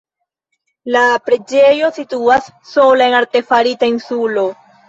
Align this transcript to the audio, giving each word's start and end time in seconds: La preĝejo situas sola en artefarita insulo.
La 0.95 1.03
preĝejo 1.27 1.91
situas 1.99 2.49
sola 2.73 3.09
en 3.11 3.19
artefarita 3.21 3.95
insulo. 3.97 4.49